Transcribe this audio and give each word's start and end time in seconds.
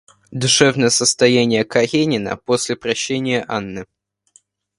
Душевное 0.31 0.89
состояние 0.89 1.63
Каренина 1.63 2.35
после 2.35 2.75
прощения 2.75 3.45
Анны. 3.47 3.85